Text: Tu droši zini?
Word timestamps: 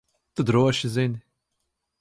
Tu 0.33 0.43
droši 0.47 0.89
zini? 0.95 1.21